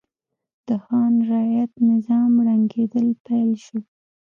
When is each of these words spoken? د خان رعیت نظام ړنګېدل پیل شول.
د 0.67 0.69
خان 0.83 1.13
رعیت 1.29 1.71
نظام 1.89 2.31
ړنګېدل 2.45 3.07
پیل 3.25 3.49
شول. 3.63 3.83